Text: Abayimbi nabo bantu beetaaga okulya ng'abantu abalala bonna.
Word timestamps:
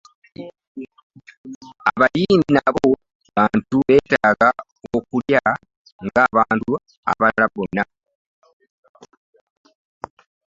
Abayimbi 1.89 2.51
nabo 2.55 2.87
bantu 3.35 3.75
beetaaga 3.87 4.49
okulya 4.95 5.43
ng'abantu 6.05 6.71
abalala 7.11 7.45
bonna. 7.53 7.83